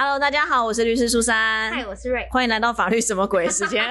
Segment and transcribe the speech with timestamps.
[0.00, 1.72] Hello，大家好，我是律师苏珊。
[1.72, 2.28] 嗨，我是瑞。
[2.30, 3.84] 欢迎来到法律什么鬼时间。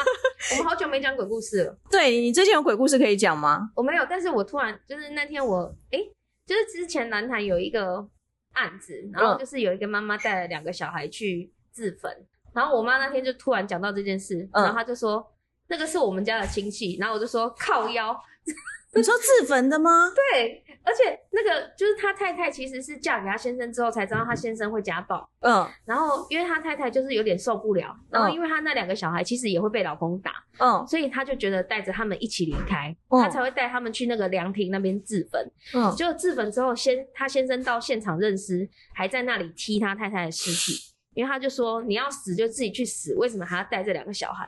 [0.52, 1.78] 我们好久没讲鬼故事了。
[1.90, 3.70] 对你最近有鬼故事可以讲吗？
[3.76, 5.98] 我没有，但是我突然就是那天我哎、
[6.46, 8.08] 就是之前南坛有一个
[8.54, 12.10] 案子，然后就是有一个妈妈带了两个小孩去自焚，
[12.54, 15.30] 然后我妈那天就突然讲到这件事，嗯然后她就说
[15.68, 18.18] 那个是我们家的亲戚，然后我就说靠腰，
[18.92, 20.10] 你说自焚的吗？
[20.32, 35.40] 对，而且那个就是他太太其实是嫁给他先生之后才知道他先生会家暴，嗯然后因为他太太就是有点受不了，然后因为他那两个小孩其实也会被老公打，嗯所以他就觉得带着他们一起离开，嗯他才会带他们去那个凉亭那边自焚。
[35.72, 40.76] 嗯，结果自焚之后，先他先生到现场认尸，还在那里踢他太太的尸体，
[41.14, 44.44] 因为他就说你要死就自己去死，为什么还要带这两个小孩？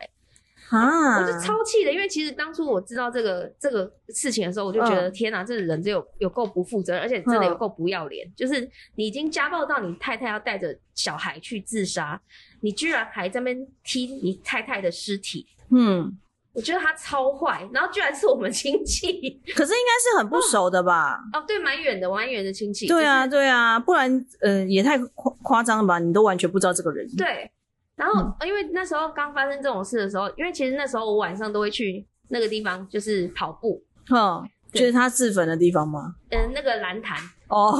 [0.72, 8.26] 啊，我就超气的，因为其实当初我知道这个这个事情的时候，我就觉得、嗯天哪，这人真有有够不负责任，而且真的有够不要脸。
[8.34, 12.18] 就是你已经家暴到你太太要带着小孩去自杀，
[12.62, 16.18] 你居然还在那边踢你太太的尸体，嗯，
[16.54, 19.04] 我觉得他超坏，然后居然是我们亲戚
[19.54, 21.20] 可是应该是很不熟的吧？
[21.34, 22.86] 哦，对，蛮远的，蛮远的亲戚。
[22.86, 25.98] 对啊，对啊，不然呃也太夸夸张了吧？
[25.98, 27.06] 你都完全不知道这个人。
[27.16, 27.50] 对。
[28.02, 36.16] 然后、因为那时候刚发生这种事的时候，因为其实那时候我晚上都会去那个地方，就是跑步，哼，对就是他自焚的地方吗？
[36.30, 37.16] 嗯、那个蓝潭
[37.48, 37.70] 哦，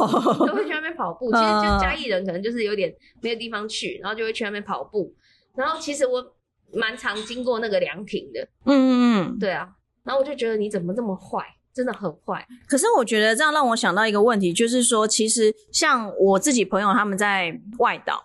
[0.46, 1.26] 都会去那边跑步。
[1.32, 5.12] 其实就嘉义人可能就是有点没有地方去，然后就会去那边跑步。
[5.56, 6.24] 然后其实我
[6.72, 8.92] 蛮常经过那个凉亭的，嗯嗯
[9.26, 9.38] 嗯。
[9.38, 9.68] 对啊。
[10.04, 12.46] 然后我就觉得你怎么这么坏，真的很坏。
[12.68, 18.22] 可是我觉得这样让我想到一个问题，就是说，其实像我自己朋友他们在外岛，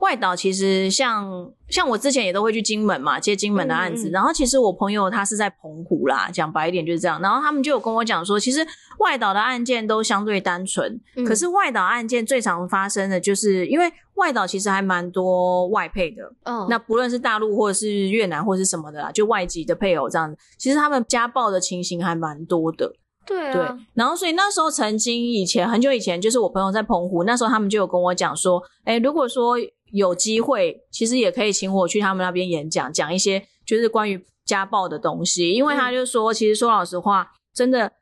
[0.00, 4.10] 外岛其实像像我之前也都会去金门嘛，接金门的案子。
[4.10, 7.20] 然后其实我朋友他是在澎湖啦，讲白一点就是这样。
[7.20, 8.66] 然后他们就有跟我讲说，其实
[8.98, 22.92] 外岛的案件都相对单纯，嗯可是外岛案件最常发生的就是因为外岛其实还蛮多外配的，嗯，那不论是大陆或者是越南或是什么的啦，就外籍的配偶这样子，其实他们家暴的情形还蛮多的。
[23.26, 29.56] 对对啊，，然后所以那时候曾经以前很久以前，就是我朋友在澎湖，那时候他们就有跟我讲说，哎，如果说
[29.92, 37.92] 有机会，其实也可以请我去他们那边演讲，讲一些就是关于家暴的东西，因为他就说，其实说老实话，真的。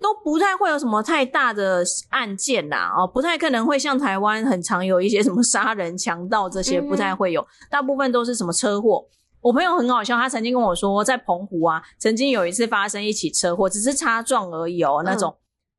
[0.00, 9.06] 都不太会有什么太大的案件呐、哦，不太可能会像台湾很常有一些什么杀人、强盗这些，嗯不太会有，大部分都是什么车祸。
[9.40, 15.34] 我朋友很好笑，他曾经跟我说，在澎湖啊，曾经有一次发生一起车祸，只是擦撞而已哦，那种。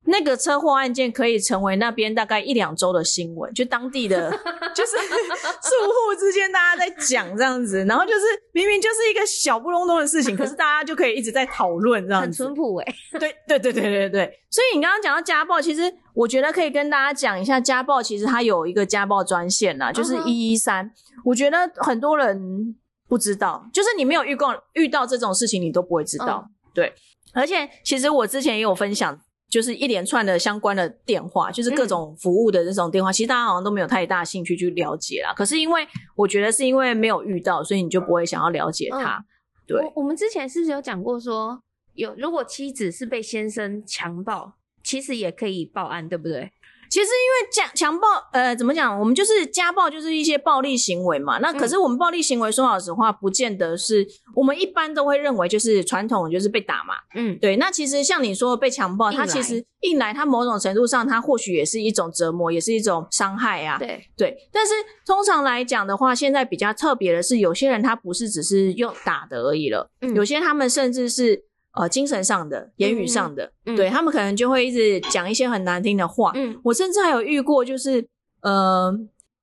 [0.08, 4.30] 那个车祸案件可以成为那边大概一两周的新闻，就当地的，
[4.76, 8.22] 就是住户之间大家在讲这样子，然后就是
[8.52, 12.54] 明明就是一个小不隆咚的事情， 可是大家就可以一直在讨论这样子很。
[12.54, 20.92] 淳朴哎、对对对对对对，所以你刚刚讲到家暴，其实我觉得可以跟大家讲一下，家暴其实它有一个家暴专线呐，就是一一三。
[21.24, 22.76] 我觉得很多人
[23.10, 26.48] 不知道，就是你没有遇过遇到这种事情，你都不会知道。
[26.74, 26.94] 对，
[27.34, 29.20] 而且其实我之前也有分享。
[29.50, 35.34] 就是一连串的相关的电话，就是各种服务的这种电话，其实大家好像都没有太大兴趣去了解啦。
[35.34, 39.24] 可是因为我觉得是因为没有遇到，所以你就不会想要了解它。
[39.68, 41.60] 对我我们之前是不是有讲过说，
[41.94, 46.52] 有如果妻子是被先生强暴，其实也可以报案，对不对？
[46.96, 48.98] 其实因为家强暴，呃，怎么讲？
[48.98, 51.40] 我们就是家暴，就是一些暴力行为嘛。
[51.40, 56.94] 那可是我们暴力行为，说老实话，不见得是我们一般都会认为就是传统就是被打嘛。
[57.14, 63.78] 嗯，对，那其实像你说的被强暴，硬来它其实硬来，它某种程度上，它或许也是一种折磨，也是一种伤害啊。
[63.78, 64.74] 对，对，但是
[65.06, 71.44] 通常来讲的话，现在比较特别的是，有些人他不是只是用打的而已了，嗯有些他们甚至是
[71.76, 76.32] 呃精神上的、言语上的，嗯对他们可能就会一直讲一些很难听的话。
[76.36, 78.08] 嗯我甚至还有遇过，就是
[78.42, 78.92] 呃，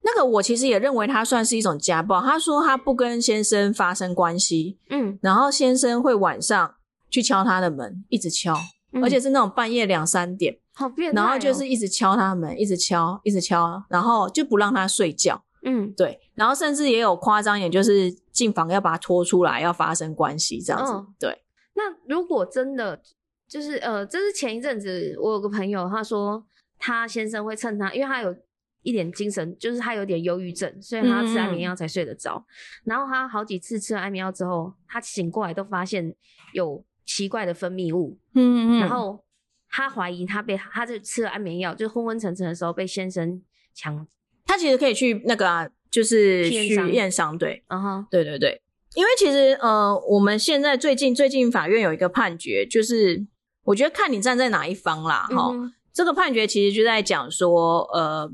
[0.02, 2.20] 那个我其实也认为他算是一种家暴。
[2.20, 6.74] 他说他不跟先生发生关系，嗯，然后先生会晚上
[7.10, 8.56] 去敲他的门，一直敲，
[8.92, 15.42] 嗯而且是那种半夜两三点，好变态、哦，然后就是一直敲他的门，一直敲，一直敲，然后就不让他睡觉。
[15.64, 20.92] 嗯对，然后甚至也有夸张一点，就是进房要把他拖出来，要发生关系这样子。
[20.92, 21.41] 嗯对，
[21.74, 23.00] 那如果真的
[23.48, 26.46] 就是呃，这是前一阵子我有个朋友，他说
[26.78, 28.34] 他先生会趁他，因为他有
[28.82, 32.44] 一点精神，就是他有点忧郁症，所以他吃安眠药才睡得着。
[32.84, 36.14] 然后他好几次吃了安眠药之后，他醒过来都发现
[36.52, 39.24] 有奇怪的分泌物，嗯嗯然后
[39.68, 43.42] 他怀疑他被他就吃了安眠药，就昏昏沉沉的时候被先生
[43.74, 44.06] 强，
[44.44, 48.60] 他其实可以去那个、啊，就是去去验伤对，然后对对对，
[48.94, 53.26] 因为其实呃，我们现在最近最近法院有一个判决，就是
[53.64, 58.30] 我觉得看你站在哪一方啦，哈、嗯这个判决其实就在讲说，呃，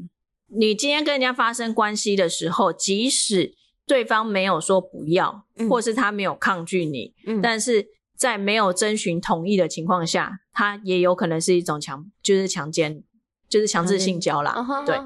[0.46, 3.52] 你今天跟人家发生关系的时候，即使
[3.86, 13.02] 对方没有说不要，嗯或是他没有抗拒你，嗯，但是在没有征询同意的情况下，他也有可能是一种强，就是强奸，
[13.48, 14.54] 就是强制性交啦。
[14.86, 14.96] 对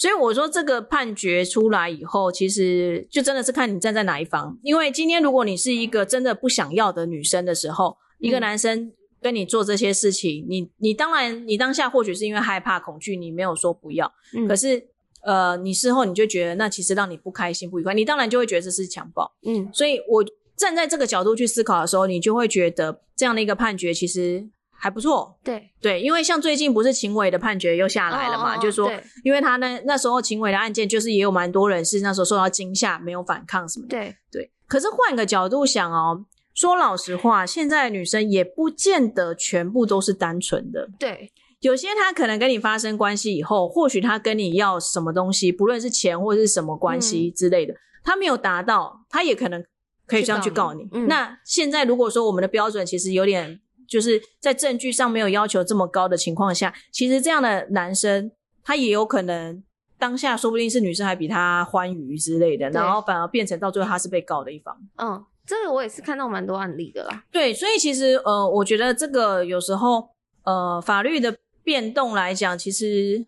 [0.00, 4.58] 所以我说这个判决出来以后，其实就真的是看你站在哪一方。
[4.62, 14.82] 因为今天如果你是一个真的不想要的女生的时候，一个嗯男生跟你做这些事情，你你当然你当下或许是因为害怕恐惧，你没有说不要，嗯可是
[15.22, 19.30] 呃，你事后你就觉得那其实让你不开心不愉快，你当然就会觉得这是强暴。
[19.44, 20.24] 嗯所以我
[20.56, 24.48] 站在这个角度去思考的时候，你就会觉得这样的一个判决其实
[24.80, 25.38] 还不错。
[25.44, 28.90] 对对，因为像最近不是秦伟的判决又下来了嘛，哦哦就是说，
[29.22, 33.90] 因为他那那时候秦伟的案件，就是也有蛮多人是那时候受到惊吓，没有反抗什么的。
[33.90, 36.24] 对对，可是换个角度想哦，
[36.54, 41.30] 说老实话，现在的女生也不见得全部都是单纯的，对
[41.60, 49.62] 有些她可能跟你发生关系以后，或许她跟你要什么东西，不论是钱或者是什么关系之类的，她没有达到，她也可能
[50.06, 50.84] 可以这样去告你。
[50.84, 53.60] 去告你嗯那现在如果说我们的标准其实有点
[53.90, 58.32] 就是在证据上没有要求这么高的情况下，其实这样的男生
[58.64, 59.62] 他也有可能。
[59.98, 64.74] 当下说不定是女生还比他欢愉之类的，然后反而变成到最后他是被告的一方。
[64.96, 67.22] 嗯，这个我也是看到蛮多案例的啦。
[67.30, 70.08] 对，所以其实呃，我觉得这个有时候
[70.44, 73.22] 呃，法律的变动来讲，其实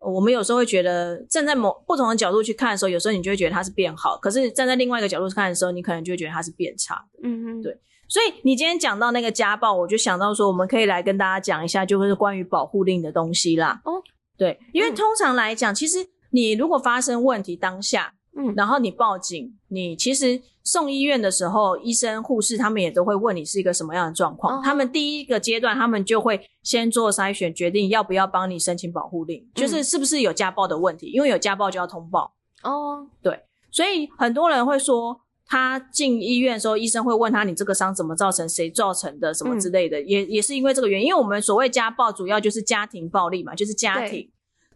[0.00, 7.06] 呃我们有时候会觉得站在某不同的角度去看的时候，有时候你就会觉得它是变好，可是站在另外一个角度看的时候，你可能就会觉得它是变差。
[7.22, 13.80] 嗯嗯，对所以你今天讲到那个家暴，我就想到说，我们可以来跟大家讲一下，就是关于保护令的东西啦。
[13.84, 14.02] 哦，
[14.36, 14.94] 对，因为嗯。
[14.94, 15.98] 通常来讲，其实
[16.30, 24.58] 你如果发生问题当下，嗯，然后你报警，你其实送医院的时候，医生、护士他们也都会问你是一个什么样的状况。
[24.58, 24.62] 哦。
[24.64, 32.34] 他们第一个阶段，他们就会先做筛选，决定要不要帮你申请保护令，就是是不是有家暴的问题，因为有家暴就要通报。
[32.62, 41.06] 哦，对所以很多人会说，他进医院的时候，医生会问他你这个伤怎么造成，谁造成的，什么之类的，也也是因为这个原因。
[41.06, 44.28] 因为我们所谓家暴，主要就是家庭暴力嘛，就是家庭。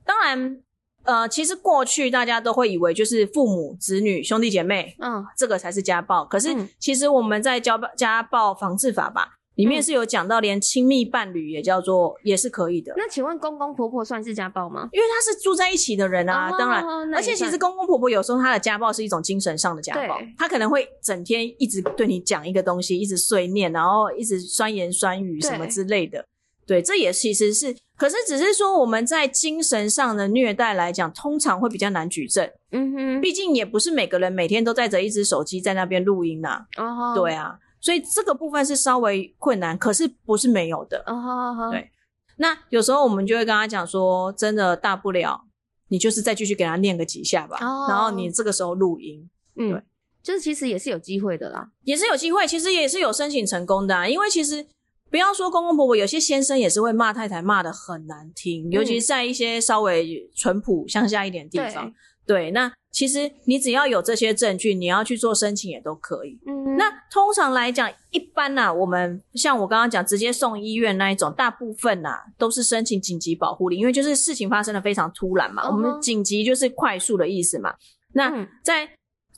[0.04, 0.62] 当然，
[1.02, 6.24] 呃，其实过去大家都会以为就是父母、子女、兄弟姐妹，嗯这个才是家暴。
[6.24, 14.88] 可是嗯其实我们在家暴家暴防治法吧里面嗯是有讲到，连亲密伴侣也叫做也是可以的，那请问公公婆婆算是家暴吗？
[14.92, 16.82] 因为他是住在一起的人啊，哦当然。
[17.14, 26.24] 而且其实公公婆婆有时候他的家暴是一种精神上的家暴对，他可能会整天一直对你讲一个东西，一直碎念，然后一直酸言酸语什么之类的。
[26.66, 41.02] 对，这也其实是，可是只是说我们在精神上的虐待来讲，通常会比较难举证，嗯哼，毕竟也不是每个人每天都带着一只手机在那边录音呐、哦，对啊，所以这个部分是稍微困难，可是不是没有的。
[41.06, 41.90] 哦，对
[42.36, 45.42] 那有时候我们就会跟他讲说，真的大不了，
[45.88, 49.82] 你就是再继续给他念个几下吧，哦然后你这个时候录音嗯对，
[50.22, 51.70] 就是其实也是有机会的啦。
[51.84, 54.66] 也是有机会，其实也是有申请成功的、啊，因为其实。
[55.10, 61.92] 不要说公公婆婆，有些先生也是会骂太太，骂的很难听，尤其是在一些稍微淳朴乡下一点地方。
[62.24, 66.38] 对，那其实你只要有这些证据，你要去做申请也都可以。
[66.46, 75.68] 嗯，那通常来讲，一般呐、我们像我刚刚讲，直接送医院那一种，大部分呐、都是申请紧急保护令，因为就是事情发生的非常突然嘛。
[75.68, 77.74] 我们紧急就是快速的意思嘛。
[78.14, 78.88] 那嗯在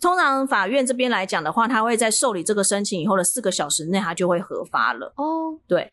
[0.00, 5.12] 通常法院这边来讲的话，他会在受理这个申请以后的四个小时内，他就会核发了。
[5.16, 5.92] 哦，对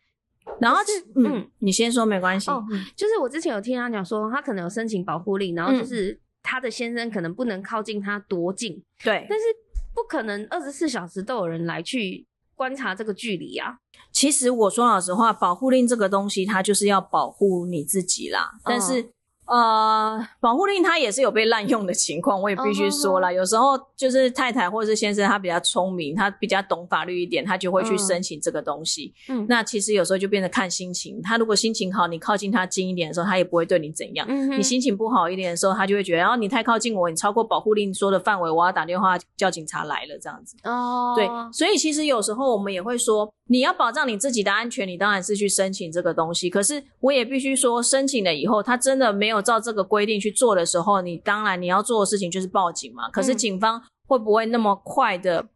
[0.62, 2.52] 然后可是嗯，嗯你先说没关系。
[2.96, 9.46] 就是我之前有听他讲说，他可能有申请保护令，然后嗯就是他的先生可能不能靠近他多近，对，但是
[9.94, 13.78] 不可能二十四小时都有人来去观察这个距离啊。
[14.12, 18.52] 其实我说老实话，保护令这个东西，它就是要保护你自己啦。
[18.64, 19.12] 但是、
[19.50, 23.34] 呃，保护令它也是有被滥用的情况，我也必须说了。
[23.34, 29.14] 有时候就是太太或者是先生他比较聪明，他比较懂法律一点，他就会去嗯申请这个东西。
[29.28, 31.20] 嗯那其实有时候就变得看心情。
[31.22, 34.26] 他如果心情好，你靠近他近一点的时候，他也不会对你怎样。
[34.30, 40.56] 嗯你心情不好一点的时候，他就会觉得，然、后你太靠近我，你超过保护令说的范围，我要打电话叫警察来了，这样子。
[40.64, 46.50] 哦，对，所以其实有时候我们也会说，你要保障你自己的安全，你当然是去申请这个东西。
[46.50, 53.10] 可是我也必须说，申请了以后，他真的没有照这个规定去做的时候，你当然你要做的事情就是报警嘛。
[53.10, 55.48] 可是嗯警方会不会那么快的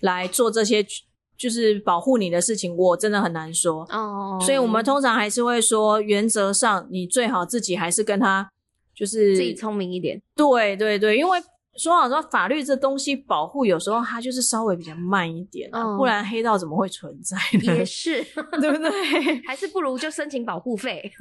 [0.00, 0.84] 来做这些
[1.36, 3.82] 就是保护你的事情，我真的很难说。
[3.90, 8.48] 哦，所以我们通常还是会说，原则上你最好自己还是跟他
[8.94, 10.20] 就是自己聪明一点。
[10.34, 11.38] 对对对，因为
[11.76, 17.76] 说老实话，法律这东西保护有时候它就是稍微比较慢一点、啊，嗯不然黑道怎么会存在呢？
[17.78, 18.22] 也是，
[18.60, 18.90] 对不对？
[19.48, 21.10] 还是不如就申请保护费。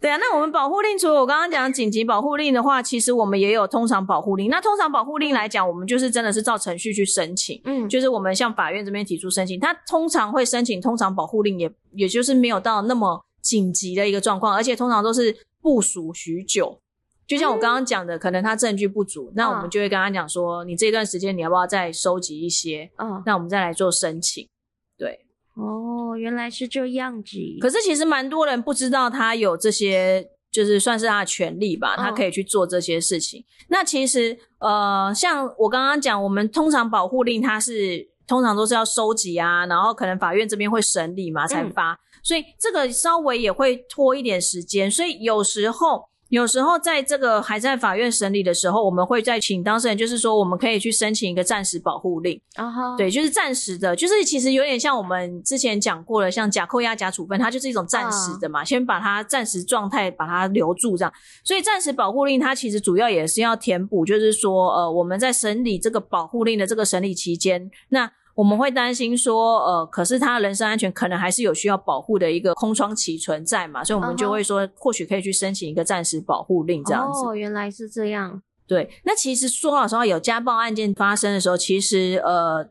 [0.00, 4.48] 对啊，那我们保护令除了我刚刚讲紧急保护令的话，其实我们也有通常保护令。
[4.50, 16.80] 那通常保护令来讲，我们就是真的是照程序去申请，嗯，就是我们向法院这边提出申请，他通常会申请通常保护令，也也就是没有到那么紧急的一个状况，而且通常都是部署许久。
[17.28, 24.48] 就像我刚刚讲的，可能他证据不足，那我们就会跟他讲说，你这段时间你要不要再收集一些，嗯，那我们再来做申请。
[24.96, 27.36] 对，哦，原来是这样子。
[27.60, 33.44] 可是其实蛮多人不知道他有这些，就是算是他的权利吧，嗯他可以去做这些事情。
[33.68, 44.90] 那其实呃，像我刚刚讲，我们通常保护令它是通常都是要收集啊，然后可能法院这边会审理嘛才嗯发，所以这个稍微也会拖一点时间。
[44.90, 46.08] 所以有时候。
[46.28, 52.38] 有时候在这个还在法院审理的时候，我们会再请当事人，就是说我们可以去申请一个暂时保护令。
[52.56, 61.12] 啊哈，对，就是暂时的，就是其实有点像我们之前讲过的，像假扣押、假处分，它就是一种暂时的嘛，先把它暂时状态把它留住这样。
[61.42, 77.26] 所以暂时保护令它其实主要也是要填补，就是说呃我们在审理这个保护令的这个审理期间，那我们会担心说呃，可是他的人身安全可能还是有需要保护的一个空窗期存在嘛，所以我们就会说或许可以去申请一个暂时保护令这样子。
[77.26, 78.40] 哦，原来是这样。
[78.68, 82.64] 对，那其实说老实话，有家暴案件发生的时候，其实呃，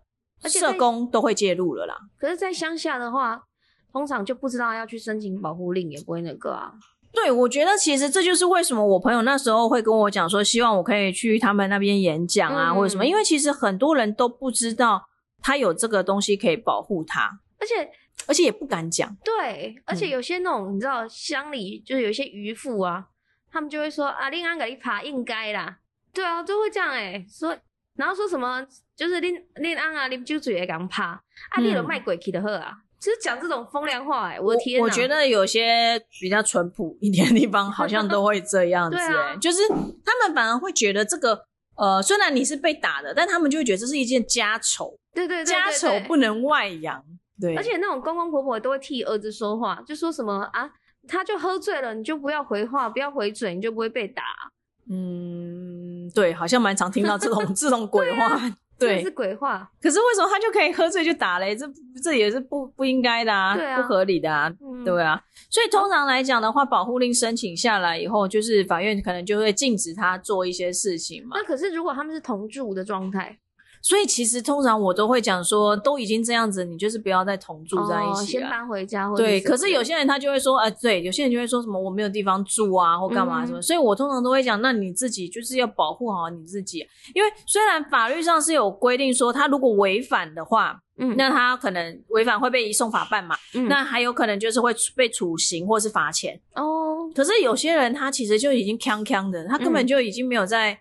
[0.47, 1.97] 社工都会介入了啦。
[2.17, 3.41] 可是，在乡下的话，
[3.91, 6.71] 通常就不知道要去申请保护令，也不会那个啊。
[7.11, 15.03] 对，我觉得其实这就是为什么我朋友那时候会跟我讲说，希望我可以去他们那边演讲啊，嗯或者什么，因为其实很多人都不知道
[15.41, 17.89] 他有这个东西可以保护他，而且，
[18.27, 19.15] 而且也不敢讲。
[19.23, 20.09] 对，而且嗯。
[20.09, 23.05] 有些那种你知道乡里就是有一些渔夫啊，
[23.51, 25.77] 他们就会说啊，令安给你爬应该啦，
[26.13, 27.55] 对啊，就会这样哎、说，
[27.95, 28.65] 然后说什么
[28.95, 31.11] 就是令令安啊，你酒醉会讲怕
[31.51, 31.87] 啊，你有嗯。
[31.87, 39.35] 卖鬼气的喝啊，就是讲这种风凉话哎、我的天我觉得有些比较淳朴一点的地方，好像都会这样子、对欸， 啊。
[39.37, 41.46] 就是他们反而会觉得这个。
[41.77, 47.03] 呃，虽然你是被打的，但他们就会觉得这是一件家丑，对对对对家丑不能外扬。
[47.39, 50.69] 对，而且那种公公婆婆都会替儿子说话，就说什么啊，
[51.07, 54.23] 他就喝醉了，你就不要回话，不要回嘴，你就不会被打。
[54.89, 58.41] 嗯，对，好像蛮常听到这种 这种鬼话。
[58.79, 59.69] 对这是，鬼话。
[59.81, 61.55] 可是为什么他就可以喝醉就打嘞？
[61.55, 61.65] 这
[62.03, 65.19] 这也是不不应该的啊，对啊不合理的啊，嗯，对啊。
[65.49, 71.43] 所以通常来讲的话，保护令申请下来以后，就是法院可能就会禁止他做一些事情嘛那。
[71.43, 73.37] 可是如果他们是同住的状态，
[73.87, 78.41] 所以其实通常我都会讲说，都已经这样子，你就是不要再同住在一哦、起了。
[78.41, 96.37] 先搬回家或者对，可是有些人他就会说，呃，对，有些人就会说什么我没有地方住啊，或干嘛什么，嗯所以我通常都会讲，那你自己就是要保护好你自己，因为虽然法律上是有规定说，他如果违反的话，嗯那他可能违反会被移送法办嘛，嗯那还有可能就是会被处刑或是罚钱。
[96.55, 100.77] 哦，可是有些人他其实就已经锵锵的，他根本嗯就已经没有在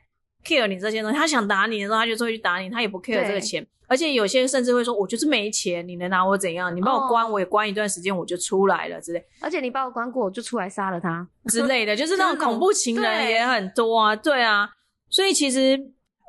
[0.47, 3.67] care 你这些东西，他想打你的时候他就会去打你，他也不 care 这个钱。
[3.89, 6.75] 而且有些甚至会说，我就是没钱，你能拿我怎样？
[6.75, 11.27] 你把我关，哦我也关一段时间，我就出来了之类而且你把我关过，我就出来杀了他。
[11.47, 14.69] 之类的，就是那种就是那种恐怖情人也很多啊，对啊。
[15.09, 15.79] 所以其实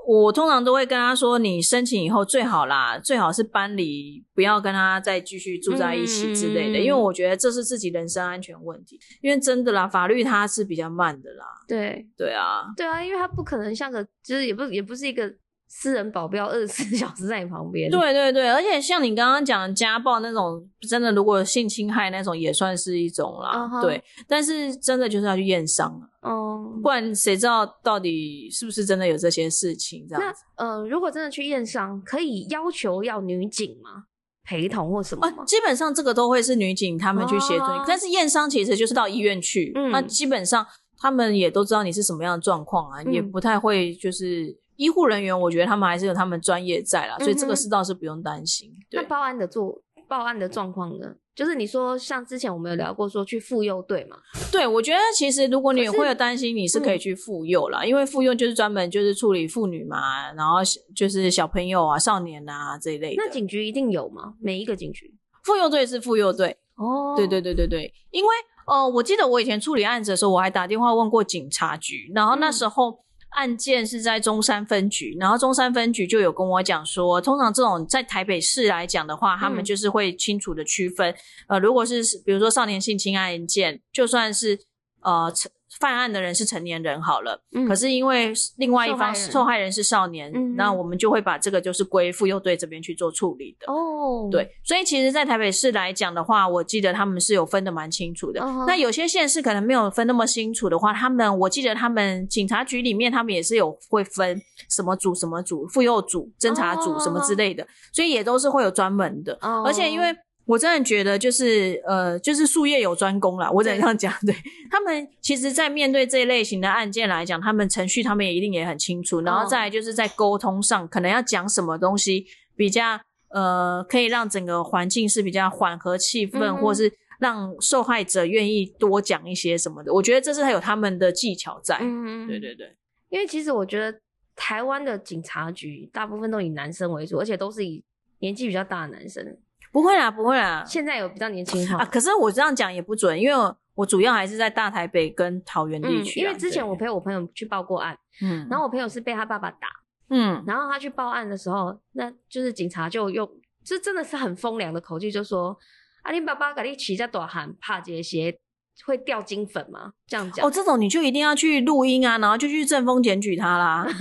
[0.07, 8.97] 我通常都会跟他说，你申请以后最好啦，最好是搬离，不要跟他再继续住在一起之类的，嗯因为我觉得这是自己人身安全问题。
[9.21, 12.63] 因为真的啦，法律它是比较慢的啦，对对啊。
[12.77, 15.29] 对啊，因为他不可能像个，就是也不也不是一个
[15.67, 17.91] 私人保镖，二十四 小时在你旁边。
[17.91, 24.01] 对对对，而且像你刚刚讲的家暴那种，真的如果性侵害那种也算是一种啦对。
[24.27, 25.89] 但是真的就是要去验伤
[26.21, 30.43] 啊，哦、不然谁知道到底是不是真的有这些事情这样那子？
[30.55, 34.05] 呃，如果真的去验伤，可以要求要女警吗？
[34.43, 35.29] 陪同或什么？
[35.45, 40.65] 基本上这个都会是女警他们去协助你，哦但是验伤其实就是到医院去，嗯那基本上
[40.97, 48.71] 他们也都知道你是什么样的状况啊，嗯也不太会就是医护人员，我觉得他们还是有他们专业在啦，所以这个事倒是不用担心。
[48.89, 51.15] 对那，报案的做报案的状况呢？
[51.35, 54.17] 就是你说像之前我们有聊过，说去妇幼队嘛，
[54.51, 60.55] 对，我觉得其实如果你会有担心，你是可以嗯去妇幼啦，因为妇幼就是专门就是处理妇女嘛，然后
[60.95, 63.23] 就是小朋友啊、少年啊这一类的。
[63.23, 64.33] 那警局一定有吗？
[64.39, 65.13] 每一个警局？
[65.43, 68.29] 妇幼队是妇幼队，哦对对对对对，因为
[68.65, 79.65] 呃，我记得我以前处理案子的时候，我还打电话问过警察局，然后那嗯时候案件是在中山分局，然后中山分局就有跟我讲说，通常这种在台北市来讲的话，他们嗯。
[79.67, 81.13] 就是会清楚的区分，
[81.47, 84.57] 呃，如果是比如说少年性侵案件，就算是
[85.01, 85.31] 呃
[85.79, 93.71] 犯案的人是成年人好了，嗯可是因为另外一方受害人是少年，嗯那我们就会把这个就是归妇幼队这边去做处理的。
[93.71, 98.39] 哦，对，所以其实，在台北市来讲的话，我记得他们是有分的蛮清楚的。
[98.65, 109.37] 那有些县市可能没有分那么清楚的话，他们我记得他们警察局里面，他们也是有会分什么组、什么组、妇幼组、侦查组什么之类的，所以也都是会有专门的。
[109.41, 110.15] 哦，而且因为
[110.47, 114.13] 我真的觉得，就是呃，就是术业有专攻啦，我只能对这样讲。
[114.25, 114.33] 对
[114.71, 122.25] 他们，其实，在面对这一类型的案件来讲，他们程序他们也一定也很清楚，然后哦再来就是在沟通上，可能要讲什么东西
[122.55, 122.97] 比较
[123.29, 126.89] 呃，可以让整个环境是比较缓和气氛，嗯或是
[127.19, 129.93] 让受害者愿意多讲一些什么的。
[129.93, 131.77] 我觉得这是他有他们的技巧在。
[131.81, 132.73] 嗯，对对对，
[133.09, 133.99] 因为其实我觉得
[134.33, 137.83] 台湾的警察局大部分都以男生为主，而且都是以
[138.19, 139.37] 年纪比较大的男生。
[139.77, 140.63] 不会啦，不会啦。
[140.65, 149.67] 现在有比较年轻化啊，可是我这样讲也不准，因为我我主要还是在大台北跟桃园地嗯，区、啊因为之前我陪我朋友去报过案，嗯，然后我朋友是被他爸爸打，
[150.09, 153.29] 嗯然后他去报案的时候，那就是警察就用，
[153.63, 155.55] 这真的是很风凉的口气，就说
[156.01, 158.35] ：“啊，林爸爸给你起在短喊，怕这些
[158.83, 160.43] 会掉金粉吗？”这样讲。
[160.43, 163.85] 哦，这种你就一定要去录音啊，然后就去正风检举他啦。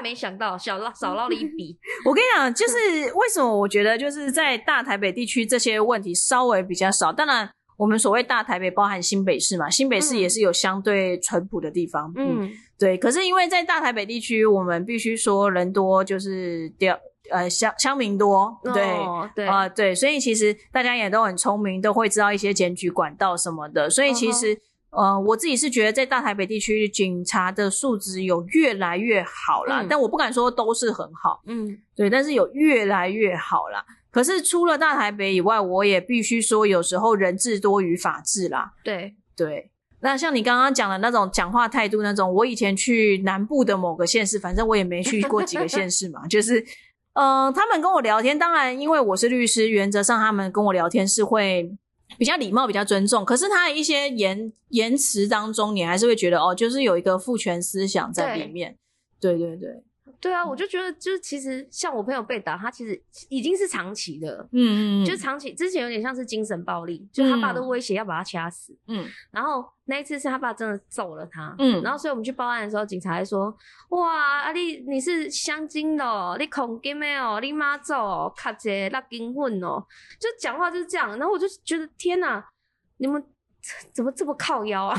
[0.00, 1.76] 没想到，小捞少捞了一笔。
[2.04, 2.78] 我跟你讲，就是
[3.14, 7.12] 为什么我觉得就是在大台北地区这些问题稍微比较少。
[7.12, 12.12] 当然，我们所谓大台北包含新北市嘛，新北市嗯也是有相对淳朴的地方。
[12.16, 12.96] 嗯，嗯，对。
[12.98, 16.98] 可是因为在大台北地区，我们必须说人多，就是掉
[17.30, 18.82] 呃乡乡民多，对。
[18.82, 23.88] 哦对啊、对，所以其实大家也都很聪明，都会知道一些检举管道什么的。
[23.88, 24.58] 所以其实，
[24.90, 33.84] 呃，我自己是觉得在大台北地区，警察的素质有越来越好啦，嗯但我不敢说都是很好，嗯对，但是有越来越好啦。
[34.10, 38.72] 可是除了大台北以外，我也必须说，有时候人治多于法治啦。
[38.82, 39.70] 对，对，
[40.00, 46.64] 那像你刚刚讲的那种讲话态度那种，我以前去南部的某个县市，反正我也没去过几个县市嘛， 就是，
[47.12, 51.70] 呃，他们跟我聊天，当然因为我是律师，原则上他们跟我聊天是会
[52.18, 58.52] 比较礼貌、比较尊重，可是他的一些言言辞当中，你还是会觉得哦，就是有一个父权思想在里对。
[58.52, 58.76] 面。
[59.20, 59.68] 对对对，
[60.20, 68.76] 对啊，我就觉得，就是其实像我朋友被打，他其实已经是长期的，嗯嗯嗯，就是长期之前有点像是精神暴力，就他爸都威胁要把他掐死。
[68.86, 73.56] 嗯然后那一次是他爸真的揍了他，嗯然后所以我们去报案的时候，警察还说
[73.90, 79.82] ：“哇，啊你你是香精的哦，你恐金的哦，你妈揍哦，卡姐辣金混哦，
[80.20, 82.44] 就讲话就是这样。”然后我就觉得天哪，
[82.98, 83.24] 你们
[83.94, 84.96] 怎么这么靠腰啊？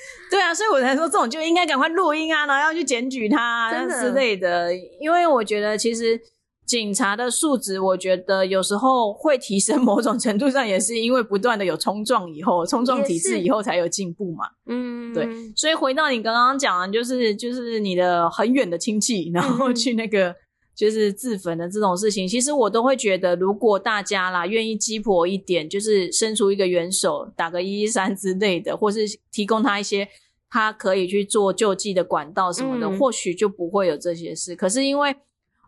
[0.30, 6.20] 对啊，所以我才说这种就应该赶快录音啊，然后要去检举他、啊、之类的，因为我觉得其实
[6.66, 14.44] 警察的素质，我觉得有时候会提升，某种程度上也是因为不断的有冲撞以后，冲撞体制以后才有进步嘛。
[14.66, 20.34] 嗯，对所以回到你刚刚讲的，就是就是你的很远的亲戚，然后嗯去那个。
[20.78, 29.00] 就是自焚的这种事情，其实我都会觉得，如果大家啦愿意鸡婆一点，就是伸出一个援手，打个一一三之类的，或是
[29.32, 30.08] 提供他一些
[30.48, 34.54] 他可以去做救济的管道什么的，嗯或许就不会有这些事。
[34.54, 35.16] 可是因为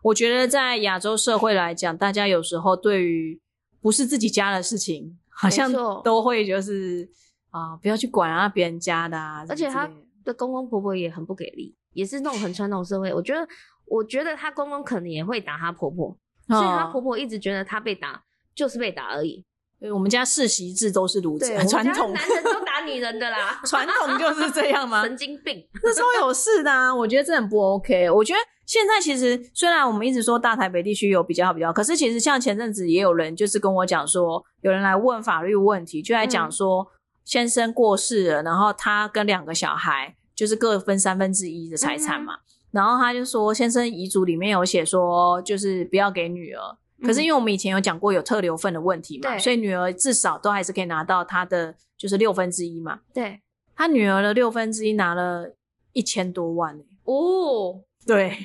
[0.01, 3.37] 我觉得在亚洲社会来讲，大家有时候对于
[3.81, 5.69] 不是自己家的事情，好像
[6.05, 7.09] 都会就是
[7.49, 9.91] 啊、不要去管啊别人家的啊，而且他
[10.23, 13.13] 的公公婆婆也很不给力，也是那种很传统社会。
[13.13, 13.45] 我觉得，
[13.85, 16.15] 我觉得她公公可能也会打她婆婆，
[16.47, 18.21] 所以她哦婆婆一直觉得她被打
[18.55, 19.45] 就是被打而已。
[19.79, 25.01] 对我们家世袭制都是如此 传统男人都打女人的啦， 传统就是这样吗？
[25.03, 25.67] 神经病。
[25.81, 26.93] 这超有事的啊！
[26.93, 28.07] 我觉得这很不 OK。
[28.11, 36.85] 我觉得现在其实虽然我们一直说大台北地区有比较好比较好，可是其实像前阵子也有人就是跟我讲说，有人来问法律问题，就来讲说、
[37.25, 42.37] 先生过世了，然后他跟两个小孩就是各分三分之一的财产嘛，
[42.71, 46.61] 然后他就说先生遗嘱里面有写说就是不要给女儿。
[47.03, 52.99] 可是因为我们以前有讲过有特留份的问题嘛，所以女儿至少都还是可以拿到她的就是六分之一嘛。
[53.11, 53.41] 对，
[53.75, 55.55] 他女儿的六分之一拿了
[55.93, 58.37] 一千多万、欸、哦，对，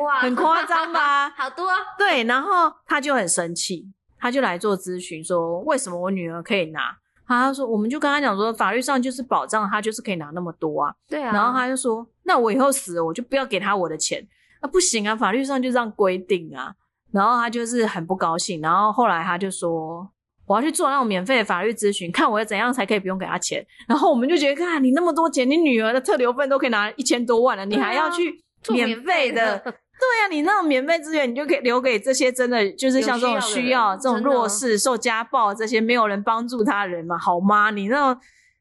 [0.00, 1.28] 哇，很夸张吧？
[1.36, 6.96] 好多啊对，然后他就很生气，他就来做咨询，说为什么我女儿可以拿？
[7.26, 10.94] 他说，我们就跟他讲说，法律上就是保障他就是可以拿那么多啊。
[11.08, 11.32] 对啊。
[11.32, 14.26] 然后他就说，那我以后死了，我就不要给他我的钱。
[14.62, 16.74] 那不行啊，法律上就这样规定啊。
[17.12, 20.08] 然后他就是很不高兴，然后后来他就说，
[20.46, 23.64] 我要去做那种免费的法律咨询，看我要怎样才可以不用给他钱。
[23.86, 29.62] 然后我们就觉得，看你那么多钱，你女儿的特留份都可以拿一千多万了，你还要去做免免费的？
[30.04, 37.70] 的对呀、你那种免费资源，你就可以留给这些真的就是像这种有需需要、这种弱势、受家暴这些没有人帮助他的人嘛，好吗？
[37.70, 38.20] 你那种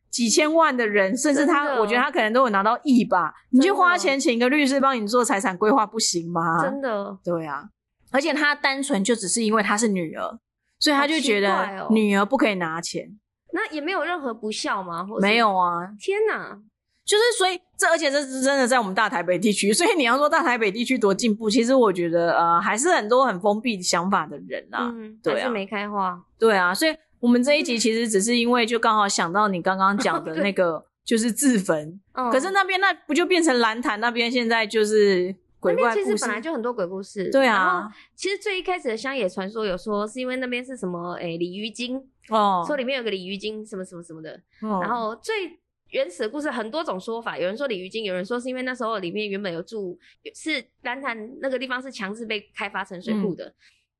[0.09, 3.33] 几千万的人，甚至他，我觉得他可能都有拿到亿吧。
[3.51, 6.61] 你去花钱请一个律师帮你做财产规划，不行吗？
[6.61, 7.65] 真的，对啊，
[8.11, 10.39] 而且他单纯就只是因为他是女儿，
[10.79, 13.19] 所以他就觉得女儿不可以拿钱。
[13.53, 15.05] 那也没有任何不孝吗？
[15.05, 16.57] 或没，有啊，天哪！
[17.05, 24.89] 就是所以这，而且这是真的在我们大台北地区，所以你要说大台北地区多进步，其实我觉得呃还是很多很封闭想法的人啦。
[24.93, 26.17] 嗯，对啊是没开花。
[26.39, 31.99] 对啊，所以我们这一集其实只是因为就刚好想到你刚刚讲的 那个，就是自焚。
[32.13, 36.35] 嗯，可是那边那不就变成蓝潭那边现在就是鬼怪故事边其实本？
[36.35, 37.29] 来就很多鬼故事。
[37.29, 44.39] 对啊，其实最一开始的乡野传说有说是因为那边是什么诶鲤鱼精，哦，说里面有个鲤鱼精什么什么什么的。
[44.61, 45.59] 哦然后最
[45.93, 49.97] 原始的故事很多种说法，有人说鲤鱼精，有人说是因为那时候里面原本有住
[50.35, 53.45] 是蓝潭那个地方是强制被开发成水库的。
[53.45, 53.53] 嗯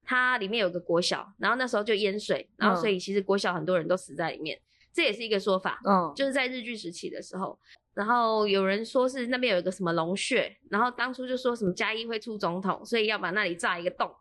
[0.06, 4.60] 它里面有个国小，然后那时候就淹水，然后嗯所以其实国小很多人都死在里面，
[4.94, 5.80] 这也是一个说法。
[5.86, 7.58] 嗯，就是在日据时期的时候，
[7.94, 14.14] 然后有人说是那边有一个什么龙穴，然后当初就说什么嘉义会出总统，所以要把那里炸一个洞，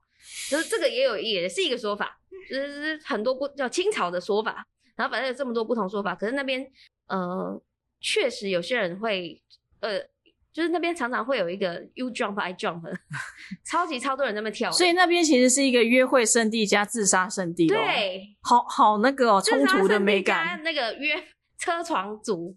[0.48, 2.16] 就是这个也有也是一个说法，
[2.48, 4.64] 就是很多不叫清朝的说法，
[4.96, 6.66] 然后反正有这么多不同说法，可是那边
[7.08, 7.60] 呃
[8.00, 9.42] 确实有些人会
[9.80, 10.00] 呃。
[10.54, 12.82] 就是那边常常会有一个 you jump I jump，
[13.64, 21.14] 超级超多人在那么跳，所以那边其实是一个约会圣地加自杀圣地、哦，，对，好好那个哦，冲突的美感，那个约
[21.56, 22.54] 车床族，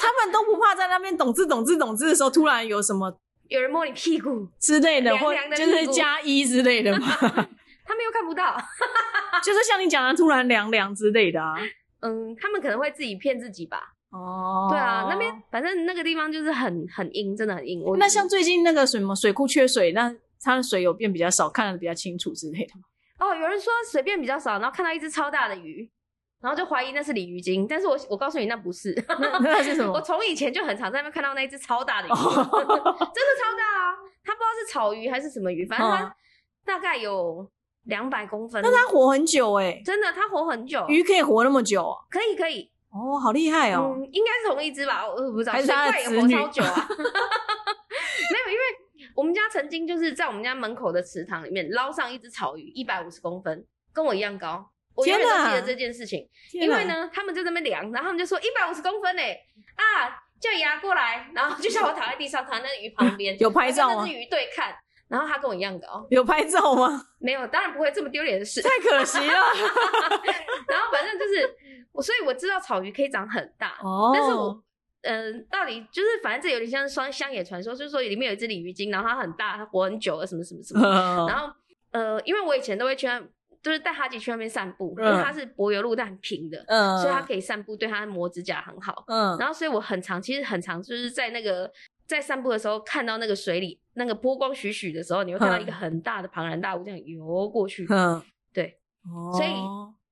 [0.00, 7.06] 他们都不怕在那边懂字懂字懂字的时候，突然有什么有人摸你屁股，之类的，凉或就是加一之类的嘛，
[7.88, 8.56] 他们又看不到。
[9.42, 11.54] 就是像你讲的突然凉凉之类的啊。
[12.00, 13.94] 嗯，他们可能会自己骗自己吧。
[14.10, 17.82] 哦，对啊，那边反正那个地方就是很很阴，真的很阴。
[17.82, 22.82] 我那像最近那个什么水库缺水，那它的水有变比较少，看得比较清楚之类的吗？
[23.18, 25.90] 哦，有人说水变比较少，然后看到一只超大的鱼，
[26.40, 28.94] 然后就怀疑那是鲤鱼精，但是我我告诉你那不是。
[29.18, 30.00] 那那是什么 我么？
[30.00, 33.96] 从以前就很常在那边看到那一只超大的鱼，哦 真的超大啊！
[34.24, 36.12] 它不知道是草鱼还是什么鱼，反正它嗯
[36.64, 37.50] 大概有
[37.88, 38.62] 两百公分。
[38.62, 43.94] 那它活很久哎、真的，它活很久，鱼可以活那么久啊，可以可以，哦，好厉害哦。
[43.96, 45.52] 嗯，应该是同一只吧，我我不知道。
[45.52, 46.88] 还是它也活超久啊。
[48.30, 54.70] 没有，因为我们家曾经就是在我们家门口的池塘里面捞上一只草鱼，一百五十公分，跟我一样高。
[54.94, 59.40] 我永远都记得这件事情，因为呢，他们就在那边量，然后他们就说一百五十公分嘞，
[59.76, 64.74] 啊，叫牙过来，然后就叫我躺在地上，躺在那个鱼旁边， 有拍照吗跟那只鱼对看，
[65.08, 67.06] 然后他跟我一样高，有拍照吗？
[67.18, 68.60] 没有，当然不会这么丢脸的事。
[68.62, 69.24] 太可惜了。
[70.68, 71.56] 然后反正就是
[71.92, 74.62] 我，所以我知道草鱼可以长很大，哦，但是我，
[75.02, 81.26] 嗯、到底就是反正这有点像双乡野传说，就是说里面有一只鲤鱼精，然后它很大，它活很久了，什么什么什么。
[81.26, 81.50] 然后
[81.90, 83.18] 呃，因为我以前都会去那，
[83.62, 89.04] 就是带哈吉去那边散步，因为嗯它是柏油路，但很平的，嗯，所以它可以散步，对它磨指甲很好。
[89.08, 91.70] 嗯，然后所以我很常，其实很常就是在那个
[92.08, 97.86] 在散步的时候看到那个水里那个波光徐徐的时候，你会看到一个嗯很大的庞然大物这样游过去。
[97.90, 98.20] 嗯，
[98.52, 99.52] 对，哦所以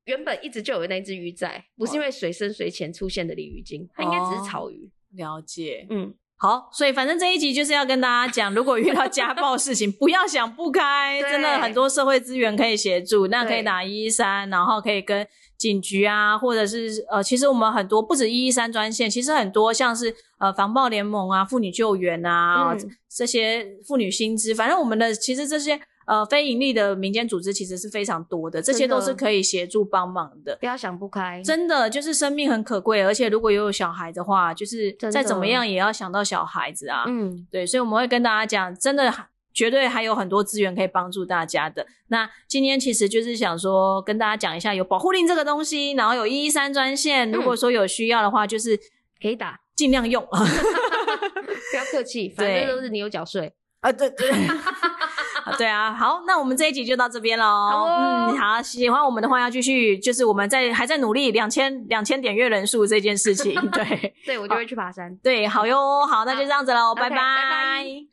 [0.05, 4.93] 原本一直就有那只鱼在，不是因为水深水浅出现的鲤鱼精，它应该只是草鱼。
[5.13, 5.87] 了解。
[5.89, 30.57] 嗯，好，所以反正这一集就是要跟大家讲，如果遇到家暴事情， 不要想不开，真的很多社会资源可以协助，那可以打一一三，然后可以跟警局啊，或者是呃，其实我们很多不止一一三专线，其实很多像是呃防暴联盟啊、妇女救援啊、嗯这些妇女薪资，反正我们的其实这些呃非盈利的民间组织其实是非常多的，这些都是可以协助帮忙的。
[30.59, 31.42] 不要想不开。
[31.45, 37.05] 真的就是生命很可贵，而且如果有小孩的话，就是再怎么样也要想到小孩子啊。
[37.07, 39.12] 嗯，对，所以我们会跟大家讲，真的
[39.53, 41.87] 绝对还有很多资源可以帮助大家的。
[42.09, 48.79] 那今天其实就是想说跟大家讲一下有保护令这个东西，然后有一一三专线，如果说有需要的话，就是
[49.21, 50.23] 可以打，尽量用。
[50.31, 53.53] 不要客气，反正都是你有缴税。
[53.81, 54.31] 啊，对对，
[55.59, 57.87] 对啊，好，那我们这一集就到这边喽。
[57.87, 63.55] 嗯，好，喜欢我们的话要继续，就是我们在还在努力两千两千点阅人数这件事情。
[63.71, 65.17] 对 对我就会去爬山。
[65.23, 68.05] 对，好哟，好，那就这样子喽拜拜